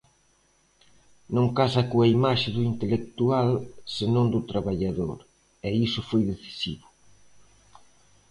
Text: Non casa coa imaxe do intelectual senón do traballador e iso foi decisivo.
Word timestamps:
Non 1.35 1.47
casa 1.59 1.81
coa 1.91 2.11
imaxe 2.17 2.49
do 2.55 2.61
intelectual 2.71 3.49
senón 3.95 4.25
do 4.33 4.39
traballador 4.51 5.17
e 5.67 5.69
iso 5.87 6.01
foi 6.09 6.21
decisivo. 6.31 6.87